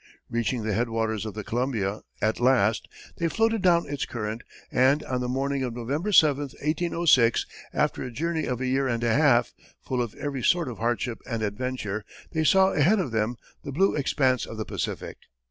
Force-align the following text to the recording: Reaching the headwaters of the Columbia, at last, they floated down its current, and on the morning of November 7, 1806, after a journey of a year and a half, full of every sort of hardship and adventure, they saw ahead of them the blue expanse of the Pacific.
Reaching 0.31 0.63
the 0.63 0.73
headwaters 0.73 1.27
of 1.27 1.35
the 1.35 1.43
Columbia, 1.43 1.99
at 2.23 2.39
last, 2.39 2.87
they 3.19 3.27
floated 3.27 3.61
down 3.61 3.87
its 3.87 4.03
current, 4.07 4.41
and 4.71 5.03
on 5.03 5.21
the 5.21 5.27
morning 5.29 5.61
of 5.63 5.75
November 5.75 6.11
7, 6.11 6.39
1806, 6.41 7.45
after 7.71 8.01
a 8.01 8.09
journey 8.09 8.47
of 8.47 8.59
a 8.59 8.65
year 8.65 8.87
and 8.87 9.03
a 9.03 9.13
half, 9.13 9.53
full 9.79 10.01
of 10.01 10.15
every 10.15 10.41
sort 10.41 10.67
of 10.67 10.79
hardship 10.79 11.19
and 11.29 11.43
adventure, 11.43 12.03
they 12.31 12.43
saw 12.43 12.71
ahead 12.71 12.97
of 12.97 13.11
them 13.11 13.35
the 13.63 13.71
blue 13.71 13.93
expanse 13.95 14.47
of 14.47 14.57
the 14.57 14.65
Pacific. 14.65 15.17